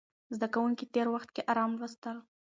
[0.35, 2.17] زده کوونکي تېر وخت کې ارام لوستل.